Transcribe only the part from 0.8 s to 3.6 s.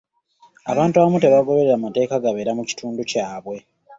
abamu tebagoberera mateeka gabeera mu kitundu ky'ewaabwe.